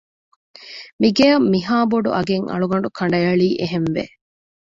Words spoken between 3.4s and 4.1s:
އެހެންވެ